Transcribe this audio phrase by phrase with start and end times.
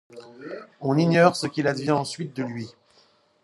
[0.81, 2.67] On ignore ce qu'il advient ensuite de lui.